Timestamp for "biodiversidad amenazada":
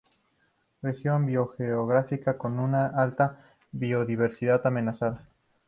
3.71-5.27